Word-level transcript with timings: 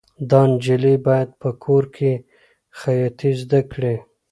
دا 0.29 0.41
نجلۍ 0.51 0.95
باید 1.07 1.29
په 1.41 1.49
کور 1.63 1.83
کې 1.95 2.11
خیاطي 2.79 3.31
زده 3.41 3.59
کړي. 3.71 3.95